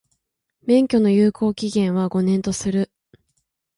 [0.63, 2.89] 免許の有効期間は、五年とする。